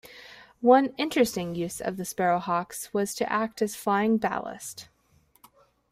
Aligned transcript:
One 0.61 0.95
interesting 0.97 1.53
use 1.53 1.79
of 1.79 1.95
the 1.95 2.05
Sparrowhawks 2.05 2.91
was 2.91 3.13
to 3.13 3.31
act 3.31 3.61
as 3.61 3.75
'flying 3.75 4.17
ballast'. 4.17 4.89